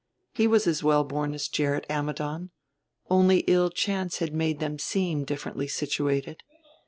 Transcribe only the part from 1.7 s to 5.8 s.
Ammidon; only ill chance had made them seem differently